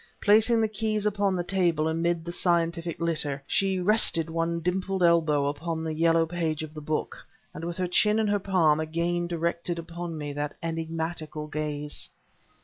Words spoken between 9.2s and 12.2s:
directed upon me that enigmatical gaze.